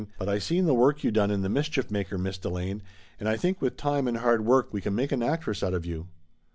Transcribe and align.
But 0.17 0.27
I 0.29 0.39
seen 0.39 0.65
the 0.65 0.73
work 0.73 1.03
you 1.03 1.11
done 1.11 1.29
in 1.29 1.43
The 1.43 1.47
Mischief 1.49 1.91
Maker, 1.91 2.17
Miss 2.17 2.39
Delane, 2.39 2.81
and 3.19 3.29
I 3.29 3.37
think 3.37 3.61
with 3.61 3.77
time 3.77 4.07
and 4.07 4.17
hard 4.17 4.43
work 4.43 4.73
we 4.73 4.81
can 4.81 4.95
make 4.95 5.11
an 5.11 5.21
actress 5.21 5.61
out 5.61 5.75
of 5.75 5.85
you!" 5.85 6.07